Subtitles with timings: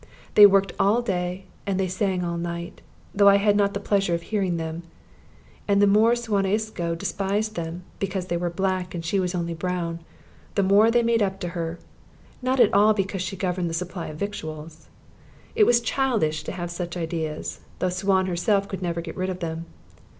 [0.33, 2.81] They worked all day and they sang all night,
[3.13, 4.81] though I had not the pleasure of hearing them;
[5.67, 9.53] and the more Suan Isco despised them because they were black, and she was only
[9.53, 9.99] brown
[10.55, 11.77] the more they made up to her,
[12.41, 14.87] not at all because she governed the supply of victuals.
[15.53, 19.37] It was childish to have such ideas, though Suan herself could never get rid of
[19.39, 19.67] them.